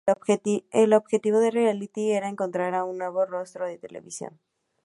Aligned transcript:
El 0.71 0.93
objetivo 0.93 1.37
del 1.37 1.51
reality 1.51 2.09
era 2.09 2.27
encontrar 2.27 2.73
a 2.73 2.85
un 2.85 2.97
nuevo 2.97 3.23
rostro 3.27 3.67
de 3.67 3.77
televisión. 3.77 4.39